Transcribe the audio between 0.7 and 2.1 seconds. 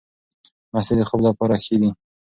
مستې د خوب لپاره ښې دي.